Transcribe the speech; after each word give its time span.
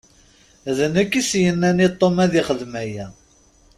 D 0.77 0.79
nekk 0.93 1.13
i 1.19 1.23
s-yennan 1.29 1.83
i 1.85 1.87
Tom 1.99 2.17
ad 2.23 2.33
yexdem 2.35 2.73
aya. 2.83 3.07